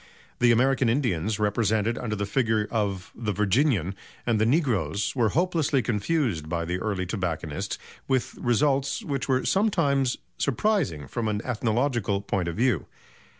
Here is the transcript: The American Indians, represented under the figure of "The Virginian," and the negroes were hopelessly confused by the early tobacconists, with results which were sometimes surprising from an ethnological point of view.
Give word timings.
The 0.39 0.51
American 0.51 0.89
Indians, 0.89 1.37
represented 1.37 1.95
under 1.95 2.15
the 2.15 2.25
figure 2.25 2.67
of 2.71 3.11
"The 3.13 3.31
Virginian," 3.31 3.93
and 4.25 4.41
the 4.41 4.47
negroes 4.47 5.15
were 5.15 5.29
hopelessly 5.29 5.83
confused 5.83 6.49
by 6.49 6.65
the 6.65 6.79
early 6.79 7.05
tobacconists, 7.05 7.77
with 8.07 8.33
results 8.41 9.03
which 9.03 9.27
were 9.29 9.45
sometimes 9.45 10.17
surprising 10.39 11.05
from 11.07 11.27
an 11.27 11.39
ethnological 11.45 12.21
point 12.21 12.47
of 12.47 12.55
view. 12.57 12.87